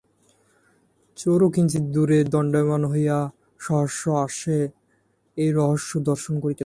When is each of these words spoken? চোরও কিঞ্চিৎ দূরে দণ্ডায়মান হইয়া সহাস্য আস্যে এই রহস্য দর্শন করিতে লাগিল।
চোরও 1.17 1.47
কিঞ্চিৎ 1.49 1.83
দূরে 1.83 2.19
দণ্ডায়মান 2.23 2.83
হইয়া 2.85 3.17
সহাস্য 3.59 4.01
আস্যে 4.25 4.57
এই 5.37 5.49
রহস্য 5.51 5.91
দর্শন 5.99 6.35
করিতে 6.39 6.51
লাগিল। 6.51 6.59